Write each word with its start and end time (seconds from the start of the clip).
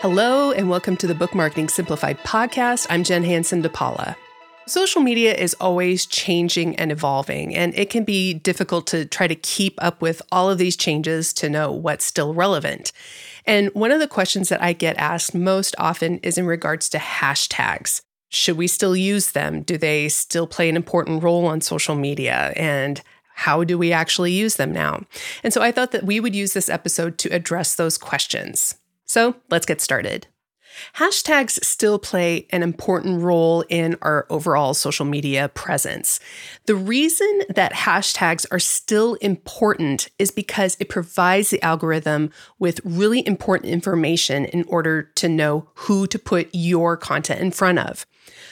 Hello, 0.00 0.52
and 0.52 0.70
welcome 0.70 0.96
to 0.98 1.08
the 1.08 1.14
Book 1.14 1.34
Marketing 1.34 1.68
Simplified 1.68 2.18
podcast. 2.18 2.86
I'm 2.88 3.02
Jenn 3.02 3.24
Hanson 3.24 3.64
DePaula. 3.64 4.14
Social 4.68 5.02
media 5.02 5.34
is 5.34 5.54
always 5.54 6.06
changing 6.06 6.76
and 6.76 6.92
evolving, 6.92 7.52
and 7.52 7.74
it 7.74 7.90
can 7.90 8.04
be 8.04 8.32
difficult 8.32 8.86
to 8.86 9.06
try 9.06 9.26
to 9.26 9.34
keep 9.34 9.74
up 9.82 10.00
with 10.00 10.22
all 10.30 10.48
of 10.48 10.58
these 10.58 10.76
changes 10.76 11.32
to 11.32 11.50
know 11.50 11.72
what's 11.72 12.04
still 12.04 12.32
relevant. 12.32 12.92
And 13.44 13.74
one 13.74 13.90
of 13.90 13.98
the 13.98 14.06
questions 14.06 14.50
that 14.50 14.62
I 14.62 14.72
get 14.72 14.96
asked 14.98 15.34
most 15.34 15.74
often 15.78 16.18
is 16.18 16.38
in 16.38 16.46
regards 16.46 16.88
to 16.90 16.98
hashtags. 16.98 18.00
Should 18.28 18.56
we 18.56 18.68
still 18.68 18.94
use 18.94 19.32
them? 19.32 19.62
Do 19.62 19.76
they 19.76 20.08
still 20.08 20.46
play 20.46 20.68
an 20.68 20.76
important 20.76 21.24
role 21.24 21.44
on 21.44 21.60
social 21.60 21.96
media? 21.96 22.52
And 22.54 23.02
how 23.34 23.64
do 23.64 23.76
we 23.76 23.92
actually 23.92 24.30
use 24.30 24.54
them 24.54 24.70
now? 24.70 25.02
And 25.42 25.52
so 25.52 25.60
I 25.60 25.72
thought 25.72 25.90
that 25.90 26.06
we 26.06 26.20
would 26.20 26.36
use 26.36 26.52
this 26.52 26.68
episode 26.68 27.18
to 27.18 27.30
address 27.30 27.74
those 27.74 27.98
questions. 27.98 28.76
So 29.08 29.34
let's 29.50 29.66
get 29.66 29.80
started. 29.80 30.28
Hashtags 30.96 31.64
still 31.64 31.98
play 31.98 32.46
an 32.50 32.62
important 32.62 33.20
role 33.20 33.64
in 33.68 33.96
our 34.02 34.26
overall 34.30 34.74
social 34.74 35.06
media 35.06 35.48
presence. 35.48 36.20
The 36.66 36.76
reason 36.76 37.42
that 37.48 37.72
hashtags 37.72 38.46
are 38.52 38.60
still 38.60 39.14
important 39.14 40.08
is 40.18 40.30
because 40.30 40.76
it 40.78 40.88
provides 40.88 41.50
the 41.50 41.62
algorithm 41.62 42.30
with 42.58 42.80
really 42.84 43.26
important 43.26 43.72
information 43.72 44.44
in 44.44 44.64
order 44.68 45.02
to 45.16 45.28
know 45.28 45.68
who 45.74 46.06
to 46.06 46.18
put 46.18 46.48
your 46.52 46.96
content 46.96 47.40
in 47.40 47.50
front 47.50 47.80
of. 47.80 48.06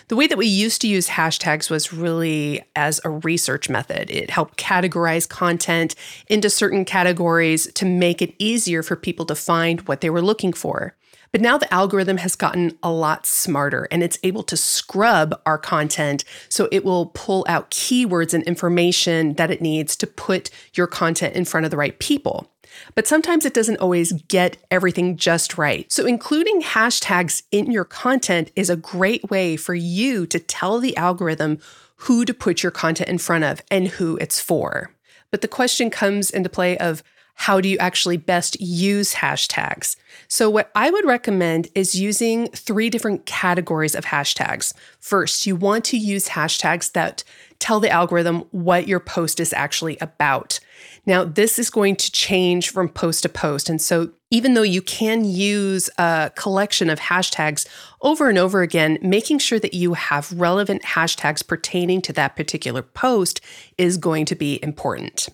The 0.09 0.17
way 0.17 0.27
that 0.27 0.39
we 0.39 0.47
used 0.47 0.81
to 0.83 0.89
use 0.89 1.09
hashtags 1.09 1.71
was 1.71 1.93
really 1.93 2.65
as 2.75 3.01
a 3.05 3.11
research 3.11 3.69
method. 3.69 4.11
It 4.11 4.31
helped 4.31 4.57
categorize 4.57 5.29
content 5.29 5.95
into 6.29 6.51
certain 6.51 6.85
categories 6.85 7.73
to 7.75 7.85
make 7.85 8.23
it 8.23 8.35
easier 8.39 8.83
for 8.83 8.97
people 8.97 9.27
to 9.27 9.35
find 9.35 9.81
what 9.83 10.01
they 10.01 10.11
were 10.11 10.23
looking 10.23 10.53
for. 10.53 10.95
But 11.33 11.41
now 11.41 11.59
the 11.59 11.73
algorithm 11.75 12.19
has 12.19 12.35
gotten 12.35 12.79
a 12.83 12.91
lot 12.91 13.27
smarter 13.27 13.89
and 13.91 14.03
it's 14.03 14.19
able 14.23 14.43
to 14.45 14.57
scrub 14.57 15.39
our 15.45 15.59
content 15.59 16.25
so 16.49 16.69
it 16.73 16.85
will 16.85 17.07
pull 17.15 17.45
out 17.49 17.71
keywords 17.71 18.33
and 18.33 18.43
information 18.45 19.35
that 19.35 19.51
it 19.51 19.61
needs 19.61 19.97
to 19.97 20.07
put 20.07 20.51
your 20.75 20.87
content 20.87 21.35
in 21.35 21.45
front 21.45 21.65
of 21.65 21.71
the 21.71 21.77
right 21.77 21.99
people. 21.99 22.51
But 22.95 23.07
sometimes 23.07 23.45
it 23.45 23.55
doesn't 23.55 23.79
always 23.79 24.13
get 24.13 24.57
everything 24.71 25.17
just 25.17 25.59
right. 25.59 25.91
So, 25.91 26.07
including 26.07 26.63
hashtags 26.63 27.43
in 27.51 27.71
your 27.71 27.85
content 27.85 28.51
is 28.57 28.71
a 28.71 28.77
great 28.77 29.31
way 29.31 29.57
for 29.57 29.75
you 29.75 30.27
to 30.27 30.39
tell 30.39 30.79
the 30.79 30.97
algorithm 30.97 31.59
who 32.01 32.25
to 32.25 32.35
put 32.35 32.63
your 32.63 32.73
content 32.73 33.09
in 33.09 33.19
front 33.19 33.45
of 33.45 33.63
and 33.71 33.89
who 33.89 34.17
it's 34.19 34.41
for. 34.41 34.91
But 35.31 35.41
the 35.41 35.49
question 35.49 35.91
comes 35.91 36.31
into 36.31 36.49
play 36.49 36.79
of 36.79 37.03
how 37.39 37.61
do 37.61 37.69
you 37.69 37.77
actually 37.79 38.17
best 38.17 38.59
use 38.61 39.15
hashtags? 39.15 39.97
So, 40.27 40.49
what 40.49 40.71
I 40.75 40.91
would 40.91 41.05
recommend 41.05 41.69
is 41.75 41.95
using 41.95 42.49
three 42.49 42.89
different 42.89 43.27
categories 43.27 43.95
of 43.95 44.07
hashtags. 44.07 44.73
First, 44.99 45.47
you 45.47 45.55
want 45.55 45.85
to 45.87 45.99
use 45.99 46.29
hashtags 46.29 46.93
that 46.93 47.23
tell 47.59 47.79
the 47.79 47.91
algorithm 47.91 48.45
what 48.53 48.89
your 48.89 49.01
post 49.01 49.39
is 49.39 49.53
actually 49.53 49.99
about. 50.01 50.59
Now, 51.05 51.25
this 51.25 51.59
is 51.59 51.69
going 51.69 51.97
to 51.97 52.11
change 52.11 52.71
from 52.71 52.89
post 52.89 53.23
to 53.25 53.29
post. 53.29 53.69
And 53.69 53.83
so, 53.83 54.11
even 54.31 54.55
though 54.55 54.63
you 54.63 54.83
can 54.83 55.25
use 55.25 55.89
a 55.99 56.33
collection 56.35 56.91
of 56.91 56.99
hashtags 56.99 57.67
over 58.03 58.29
and 58.29 58.39
over 58.39 58.63
again, 58.63 58.99
making 59.01 59.39
sure 59.39 59.59
that 59.61 59.75
you 59.75 59.95
have 59.95 60.33
relevant 60.33 60.83
hashtags 60.83 61.47
pertaining 61.47 62.03
to 62.03 62.13
that 62.13 62.37
particular 62.37 62.83
post 62.83 63.41
is 63.79 63.97
going 63.97 64.25
to 64.25 64.35
be 64.35 64.59
important. 64.63 65.29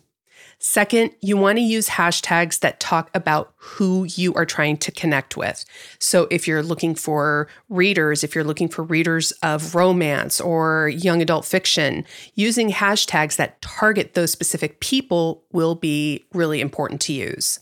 Second, 0.64 1.10
you 1.20 1.36
want 1.36 1.58
to 1.58 1.62
use 1.62 1.88
hashtags 1.88 2.60
that 2.60 2.78
talk 2.78 3.10
about 3.14 3.52
who 3.56 4.04
you 4.04 4.32
are 4.34 4.46
trying 4.46 4.76
to 4.76 4.92
connect 4.92 5.36
with. 5.36 5.64
So, 5.98 6.28
if 6.30 6.46
you're 6.46 6.62
looking 6.62 6.94
for 6.94 7.48
readers, 7.68 8.22
if 8.22 8.32
you're 8.36 8.44
looking 8.44 8.68
for 8.68 8.84
readers 8.84 9.32
of 9.42 9.74
romance 9.74 10.40
or 10.40 10.88
young 10.88 11.20
adult 11.20 11.44
fiction, 11.46 12.04
using 12.36 12.70
hashtags 12.70 13.34
that 13.36 13.60
target 13.60 14.14
those 14.14 14.30
specific 14.30 14.78
people 14.78 15.42
will 15.50 15.74
be 15.74 16.26
really 16.32 16.60
important 16.60 17.00
to 17.02 17.12
use. 17.12 17.58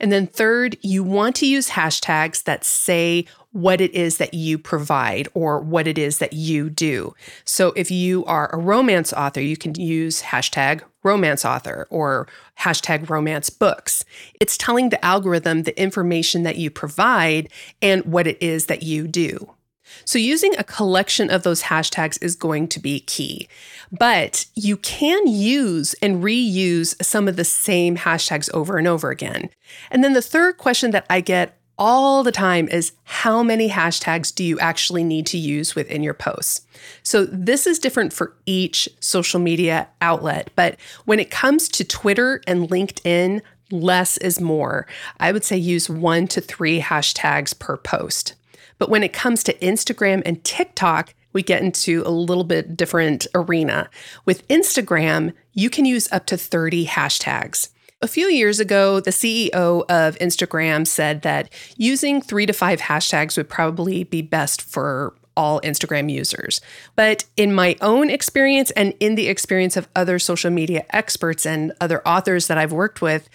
And 0.00 0.12
then, 0.12 0.26
third, 0.26 0.76
you 0.82 1.02
want 1.02 1.36
to 1.36 1.46
use 1.46 1.70
hashtags 1.70 2.44
that 2.44 2.64
say 2.64 3.26
what 3.52 3.80
it 3.80 3.94
is 3.94 4.18
that 4.18 4.34
you 4.34 4.58
provide 4.58 5.28
or 5.32 5.60
what 5.60 5.86
it 5.86 5.96
is 5.98 6.18
that 6.18 6.34
you 6.34 6.68
do. 6.68 7.14
So, 7.44 7.72
if 7.76 7.90
you 7.90 8.24
are 8.26 8.54
a 8.54 8.58
romance 8.58 9.12
author, 9.12 9.40
you 9.40 9.56
can 9.56 9.74
use 9.74 10.22
hashtag 10.22 10.82
romance 11.02 11.44
author 11.44 11.86
or 11.88 12.28
hashtag 12.60 13.08
romance 13.08 13.48
books. 13.48 14.04
It's 14.40 14.58
telling 14.58 14.90
the 14.90 15.02
algorithm 15.04 15.62
the 15.62 15.80
information 15.80 16.42
that 16.42 16.56
you 16.56 16.70
provide 16.70 17.48
and 17.80 18.04
what 18.04 18.26
it 18.26 18.42
is 18.42 18.66
that 18.66 18.82
you 18.82 19.06
do. 19.08 19.55
So, 20.04 20.18
using 20.18 20.56
a 20.56 20.64
collection 20.64 21.30
of 21.30 21.42
those 21.42 21.62
hashtags 21.62 22.22
is 22.22 22.36
going 22.36 22.68
to 22.68 22.80
be 22.80 23.00
key. 23.00 23.48
But 23.90 24.46
you 24.54 24.76
can 24.76 25.26
use 25.26 25.94
and 26.02 26.22
reuse 26.22 27.02
some 27.02 27.28
of 27.28 27.36
the 27.36 27.44
same 27.44 27.96
hashtags 27.96 28.52
over 28.52 28.78
and 28.78 28.86
over 28.86 29.10
again. 29.10 29.50
And 29.90 30.02
then 30.02 30.12
the 30.12 30.22
third 30.22 30.58
question 30.58 30.90
that 30.92 31.06
I 31.08 31.20
get 31.20 31.58
all 31.78 32.22
the 32.22 32.32
time 32.32 32.68
is 32.68 32.92
how 33.04 33.42
many 33.42 33.68
hashtags 33.68 34.34
do 34.34 34.42
you 34.42 34.58
actually 34.58 35.04
need 35.04 35.26
to 35.26 35.38
use 35.38 35.74
within 35.74 36.02
your 36.02 36.14
posts? 36.14 36.66
So, 37.02 37.24
this 37.26 37.66
is 37.66 37.78
different 37.78 38.12
for 38.12 38.34
each 38.46 38.88
social 39.00 39.40
media 39.40 39.88
outlet. 40.00 40.50
But 40.56 40.76
when 41.04 41.20
it 41.20 41.30
comes 41.30 41.68
to 41.70 41.84
Twitter 41.84 42.40
and 42.46 42.68
LinkedIn, 42.68 43.42
less 43.70 44.16
is 44.18 44.40
more. 44.40 44.86
I 45.18 45.32
would 45.32 45.44
say 45.44 45.56
use 45.56 45.90
one 45.90 46.28
to 46.28 46.40
three 46.40 46.80
hashtags 46.80 47.58
per 47.58 47.76
post. 47.76 48.34
But 48.78 48.90
when 48.90 49.02
it 49.02 49.12
comes 49.12 49.42
to 49.44 49.54
Instagram 49.54 50.22
and 50.24 50.42
TikTok, 50.44 51.14
we 51.32 51.42
get 51.42 51.62
into 51.62 52.02
a 52.06 52.10
little 52.10 52.44
bit 52.44 52.76
different 52.76 53.26
arena. 53.34 53.90
With 54.24 54.46
Instagram, 54.48 55.34
you 55.52 55.68
can 55.68 55.84
use 55.84 56.10
up 56.10 56.26
to 56.26 56.36
30 56.36 56.86
hashtags. 56.86 57.70
A 58.02 58.08
few 58.08 58.26
years 58.26 58.60
ago, 58.60 59.00
the 59.00 59.10
CEO 59.10 59.84
of 59.90 60.18
Instagram 60.18 60.86
said 60.86 61.22
that 61.22 61.50
using 61.76 62.20
three 62.20 62.46
to 62.46 62.52
five 62.52 62.80
hashtags 62.80 63.36
would 63.36 63.48
probably 63.48 64.04
be 64.04 64.22
best 64.22 64.62
for 64.62 65.14
all 65.36 65.60
Instagram 65.60 66.10
users. 66.10 66.60
But 66.94 67.24
in 67.36 67.54
my 67.54 67.76
own 67.80 68.10
experience 68.10 68.70
and 68.72 68.94
in 69.00 69.14
the 69.14 69.28
experience 69.28 69.76
of 69.76 69.88
other 69.94 70.18
social 70.18 70.50
media 70.50 70.84
experts 70.90 71.46
and 71.46 71.72
other 71.80 72.06
authors 72.06 72.46
that 72.46 72.58
I've 72.58 72.72
worked 72.72 73.02
with, 73.02 73.28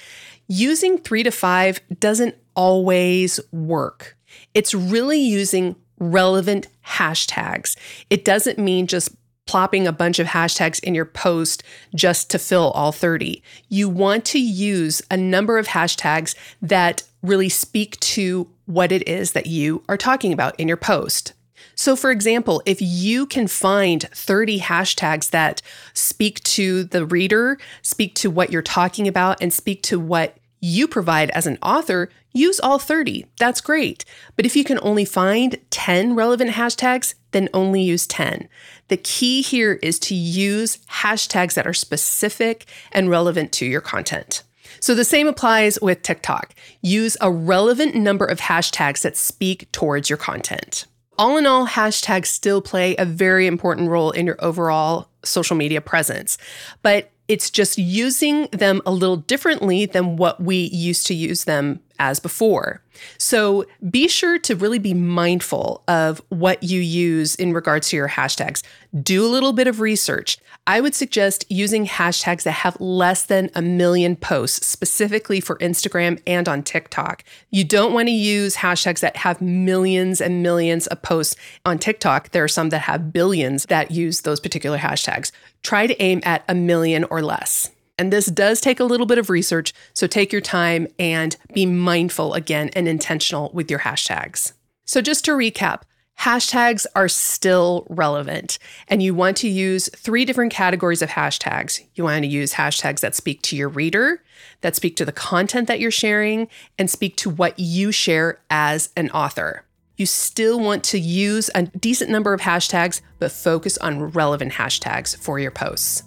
using 0.47 0.97
three 0.97 1.23
to 1.23 1.31
five 1.31 1.79
doesn't 1.99 2.35
always 2.55 3.39
work. 3.51 4.17
It's 4.53 4.73
really 4.73 5.19
using 5.19 5.75
relevant 5.99 6.67
hashtags. 6.85 7.77
It 8.09 8.25
doesn't 8.25 8.57
mean 8.57 8.87
just 8.87 9.15
plopping 9.45 9.87
a 9.87 9.91
bunch 9.91 10.19
of 10.19 10.27
hashtags 10.27 10.79
in 10.81 10.95
your 10.95 11.05
post 11.05 11.63
just 11.93 12.29
to 12.31 12.39
fill 12.39 12.71
all 12.71 12.91
30. 12.91 13.41
You 13.69 13.89
want 13.89 14.23
to 14.25 14.39
use 14.39 15.01
a 15.11 15.17
number 15.17 15.57
of 15.57 15.67
hashtags 15.67 16.35
that 16.61 17.03
really 17.21 17.49
speak 17.49 17.99
to 17.99 18.47
what 18.65 18.91
it 18.91 19.07
is 19.07 19.33
that 19.33 19.47
you 19.47 19.83
are 19.89 19.97
talking 19.97 20.31
about 20.31 20.59
in 20.59 20.67
your 20.67 20.77
post. 20.77 21.33
So, 21.75 21.95
for 21.95 22.11
example, 22.11 22.61
if 22.65 22.81
you 22.81 23.25
can 23.25 23.47
find 23.47 24.03
30 24.13 24.59
hashtags 24.59 25.31
that 25.31 25.61
speak 25.93 26.41
to 26.43 26.83
the 26.85 27.05
reader, 27.05 27.57
speak 27.81 28.15
to 28.15 28.29
what 28.29 28.51
you're 28.51 28.61
talking 28.61 29.07
about, 29.07 29.41
and 29.41 29.53
speak 29.53 29.81
to 29.83 29.99
what 29.99 30.37
you 30.59 30.87
provide 30.87 31.31
as 31.31 31.47
an 31.47 31.57
author, 31.61 32.09
use 32.33 32.59
all 32.59 32.79
30. 32.79 33.25
That's 33.39 33.61
great. 33.61 34.05
But 34.35 34.45
if 34.45 34.55
you 34.55 34.63
can 34.63 34.79
only 34.81 35.05
find 35.05 35.57
10 35.69 36.15
relevant 36.15 36.51
hashtags, 36.51 37.13
then 37.31 37.49
only 37.53 37.81
use 37.81 38.07
10. 38.07 38.47
The 38.87 38.97
key 38.97 39.41
here 39.41 39.79
is 39.81 39.99
to 39.99 40.15
use 40.15 40.77
hashtags 40.89 41.53
that 41.53 41.67
are 41.67 41.73
specific 41.73 42.65
and 42.91 43.09
relevant 43.09 43.51
to 43.53 43.65
your 43.65 43.81
content. 43.81 44.43
So 44.79 44.95
the 44.95 45.05
same 45.05 45.27
applies 45.27 45.79
with 45.81 46.01
TikTok. 46.01 46.55
Use 46.81 47.17
a 47.21 47.31
relevant 47.31 47.95
number 47.95 48.25
of 48.25 48.39
hashtags 48.39 49.01
that 49.01 49.17
speak 49.17 49.71
towards 49.71 50.09
your 50.09 50.17
content. 50.17 50.85
All 51.17 51.37
in 51.37 51.45
all, 51.45 51.67
hashtags 51.67 52.27
still 52.27 52.61
play 52.61 52.95
a 52.95 53.05
very 53.05 53.45
important 53.45 53.89
role 53.89 54.11
in 54.11 54.25
your 54.25 54.37
overall 54.39 55.09
social 55.23 55.55
media 55.55 55.81
presence. 55.81 56.37
But 56.81 57.11
it's 57.27 57.49
just 57.49 57.77
using 57.77 58.47
them 58.51 58.81
a 58.85 58.91
little 58.91 59.17
differently 59.17 59.85
than 59.85 60.17
what 60.17 60.41
we 60.41 60.55
used 60.69 61.07
to 61.07 61.13
use 61.13 61.43
them 61.43 61.79
as 62.01 62.19
before. 62.19 62.81
So 63.19 63.65
be 63.89 64.07
sure 64.07 64.39
to 64.39 64.55
really 64.55 64.79
be 64.79 64.95
mindful 64.95 65.83
of 65.87 66.19
what 66.29 66.63
you 66.63 66.81
use 66.81 67.35
in 67.35 67.53
regards 67.53 67.89
to 67.89 67.95
your 67.95 68.09
hashtags. 68.09 68.63
Do 69.01 69.23
a 69.23 69.29
little 69.29 69.53
bit 69.53 69.67
of 69.67 69.79
research. 69.79 70.39
I 70.65 70.81
would 70.81 70.95
suggest 70.95 71.45
using 71.47 71.85
hashtags 71.85 72.43
that 72.43 72.51
have 72.51 72.79
less 72.81 73.23
than 73.23 73.51
a 73.53 73.61
million 73.61 74.15
posts, 74.15 74.65
specifically 74.65 75.39
for 75.39 75.57
Instagram 75.59 76.19
and 76.25 76.49
on 76.49 76.63
TikTok. 76.63 77.23
You 77.51 77.63
don't 77.63 77.93
want 77.93 78.07
to 78.07 78.13
use 78.13 78.57
hashtags 78.57 78.99
that 79.01 79.17
have 79.17 79.41
millions 79.41 80.19
and 80.19 80.41
millions 80.41 80.87
of 80.87 81.03
posts 81.03 81.35
on 81.65 81.77
TikTok. 81.77 82.31
There 82.31 82.43
are 82.43 82.49
some 82.49 82.69
that 82.69 82.81
have 82.81 83.13
billions 83.13 83.67
that 83.67 83.91
use 83.91 84.21
those 84.21 84.39
particular 84.39 84.79
hashtags. 84.79 85.31
Try 85.61 85.85
to 85.85 86.01
aim 86.01 86.21
at 86.23 86.43
a 86.49 86.55
million 86.55 87.03
or 87.05 87.21
less. 87.21 87.69
And 88.01 88.11
this 88.11 88.25
does 88.25 88.59
take 88.61 88.79
a 88.79 88.83
little 88.83 89.05
bit 89.05 89.19
of 89.19 89.29
research, 89.29 89.73
so 89.93 90.07
take 90.07 90.31
your 90.31 90.41
time 90.41 90.87
and 90.97 91.37
be 91.53 91.67
mindful 91.67 92.33
again 92.33 92.71
and 92.73 92.87
intentional 92.87 93.51
with 93.53 93.69
your 93.69 93.81
hashtags. 93.81 94.53
So, 94.85 95.01
just 95.01 95.23
to 95.25 95.33
recap, 95.33 95.83
hashtags 96.21 96.87
are 96.95 97.07
still 97.07 97.85
relevant, 97.91 98.57
and 98.87 99.03
you 99.03 99.13
want 99.13 99.37
to 99.37 99.47
use 99.47 99.87
three 99.95 100.25
different 100.25 100.51
categories 100.51 101.03
of 101.03 101.09
hashtags. 101.09 101.85
You 101.93 102.05
want 102.05 102.23
to 102.23 102.27
use 102.27 102.53
hashtags 102.53 103.01
that 103.01 103.13
speak 103.13 103.43
to 103.43 103.55
your 103.55 103.69
reader, 103.69 104.23
that 104.61 104.75
speak 104.75 104.95
to 104.95 105.05
the 105.05 105.11
content 105.11 105.67
that 105.67 105.79
you're 105.79 105.91
sharing, 105.91 106.47
and 106.79 106.89
speak 106.89 107.17
to 107.17 107.29
what 107.29 107.59
you 107.59 107.91
share 107.91 108.41
as 108.49 108.89
an 108.97 109.11
author 109.11 109.63
you 109.97 110.07
still 110.07 110.59
want 110.59 110.83
to 110.83 110.97
use 110.97 111.51
a 111.53 111.61
decent 111.63 112.09
number 112.09 112.33
of 112.33 112.41
hashtags, 112.41 113.01
but 113.19 113.31
focus 113.31 113.77
on 113.77 114.05
relevant 114.05 114.53
hashtags 114.53 115.15
for 115.15 115.37
your 115.37 115.51
posts. 115.51 116.01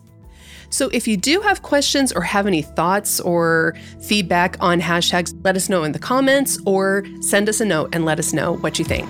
So 0.74 0.88
if 0.92 1.06
you 1.06 1.16
do 1.16 1.40
have 1.42 1.62
questions 1.62 2.12
or 2.12 2.22
have 2.22 2.48
any 2.48 2.60
thoughts 2.60 3.20
or 3.20 3.76
feedback 4.00 4.56
on 4.58 4.80
hashtags, 4.80 5.32
let 5.44 5.54
us 5.54 5.68
know 5.68 5.84
in 5.84 5.92
the 5.92 6.00
comments 6.00 6.58
or 6.66 7.04
send 7.20 7.48
us 7.48 7.60
a 7.60 7.64
note 7.64 7.94
and 7.94 8.04
let 8.04 8.18
us 8.18 8.32
know 8.32 8.54
what 8.56 8.80
you 8.80 8.84
think. 8.84 9.08